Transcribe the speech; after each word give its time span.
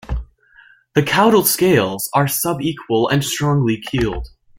The 0.95 1.03
caudal 1.03 1.45
scales 1.45 2.09
are 2.15 2.27
sub-equal 2.27 3.07
and 3.09 3.23
strongly 3.23 3.79
keeled. 3.79 4.29